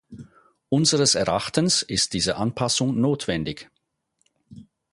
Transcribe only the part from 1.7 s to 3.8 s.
ist diese Anpassung notwendig.